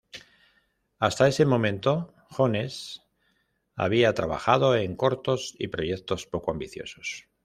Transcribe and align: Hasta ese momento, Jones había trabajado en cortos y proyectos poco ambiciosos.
Hasta 0.97 1.27
ese 1.27 1.45
momento, 1.45 2.15
Jones 2.31 3.03
había 3.75 4.15
trabajado 4.15 4.75
en 4.75 4.95
cortos 4.95 5.53
y 5.59 5.67
proyectos 5.67 6.25
poco 6.25 6.49
ambiciosos. 6.49 7.27